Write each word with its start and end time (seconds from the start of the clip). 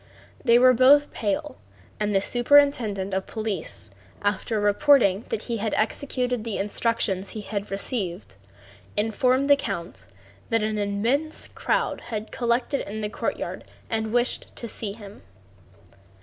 They 0.43 0.57
were 0.57 0.73
both 0.73 1.11
pale, 1.13 1.57
and 1.99 2.11
the 2.15 2.21
superintendent 2.21 3.13
of 3.13 3.27
police, 3.27 3.91
after 4.23 4.59
reporting 4.59 5.25
that 5.29 5.43
he 5.43 5.57
had 5.57 5.75
executed 5.75 6.43
the 6.43 6.57
instructions 6.57 7.29
he 7.29 7.41
had 7.41 7.69
received, 7.69 8.37
informed 8.97 9.47
the 9.47 9.55
count 9.55 10.07
that 10.49 10.63
an 10.63 10.79
immense 10.79 11.47
crowd 11.47 12.01
had 12.07 12.31
collected 12.31 12.81
in 12.89 13.01
the 13.01 13.09
courtyard 13.09 13.63
and 13.91 14.11
wished 14.11 14.55
to 14.55 14.67
see 14.67 14.93
him. 14.93 15.21